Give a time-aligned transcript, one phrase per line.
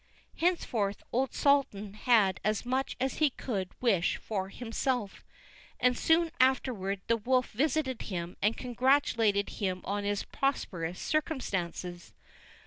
[0.37, 5.23] Henceforth old Sultan had as much as he could wish for himself;
[5.79, 12.15] and soon afterward the wolf visited him and congratulated him on his prosperous circumstances.